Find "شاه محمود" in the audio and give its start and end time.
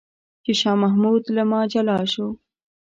0.61-1.23